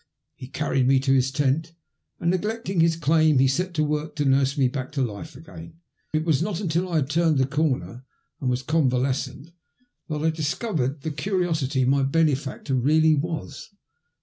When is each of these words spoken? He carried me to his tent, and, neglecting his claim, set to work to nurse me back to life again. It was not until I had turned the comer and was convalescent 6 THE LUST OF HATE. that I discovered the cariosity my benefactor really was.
He 0.33 0.47
carried 0.47 0.87
me 0.87 0.99
to 0.99 1.13
his 1.13 1.29
tent, 1.29 1.75
and, 2.19 2.31
neglecting 2.31 2.79
his 2.79 2.95
claim, 2.95 3.47
set 3.47 3.75
to 3.75 3.83
work 3.83 4.15
to 4.15 4.25
nurse 4.25 4.57
me 4.57 4.67
back 4.67 4.91
to 4.93 5.03
life 5.03 5.35
again. 5.35 5.75
It 6.11 6.25
was 6.25 6.41
not 6.41 6.59
until 6.59 6.89
I 6.89 6.95
had 6.95 7.09
turned 7.11 7.37
the 7.37 7.45
comer 7.45 8.03
and 8.39 8.49
was 8.49 8.63
convalescent 8.63 9.45
6 9.45 9.47
THE 9.47 9.51
LUST 9.51 9.51
OF 9.51 10.15
HATE. 10.15 10.21
that 10.21 10.25
I 10.25 10.29
discovered 10.35 11.01
the 11.01 11.11
cariosity 11.11 11.85
my 11.85 12.01
benefactor 12.01 12.73
really 12.73 13.13
was. 13.13 13.69